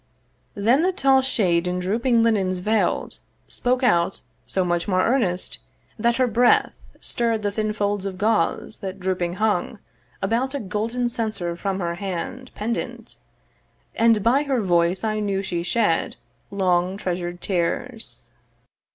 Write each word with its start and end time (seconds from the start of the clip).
Then 0.55 0.81
the 0.81 0.91
tall 0.91 1.21
shade, 1.21 1.67
in 1.67 1.77
drooping 1.77 2.23
linens 2.23 2.57
veil'd, 2.57 3.19
Spoke 3.47 3.83
out, 3.83 4.21
so 4.47 4.65
much 4.65 4.87
more 4.87 5.05
earnest, 5.05 5.59
that 5.99 6.15
her 6.15 6.25
breath 6.25 6.73
Stirr'd 6.99 7.43
the 7.43 7.51
thin 7.51 7.71
folds 7.71 8.03
of 8.03 8.17
gauze 8.17 8.79
that 8.79 8.99
drooping 8.99 9.35
hung 9.35 9.77
About 10.19 10.55
a 10.55 10.59
golden 10.59 11.07
censer 11.07 11.55
from 11.55 11.79
her 11.79 11.93
hand 12.01 12.49
Pendent; 12.55 13.17
and 13.93 14.23
by 14.23 14.41
her 14.41 14.63
voice 14.63 15.03
I 15.03 15.19
knew 15.19 15.43
she 15.43 15.61
shed 15.61 16.15
Long 16.49 16.97
treasured 16.97 17.39
tears. 17.39 18.23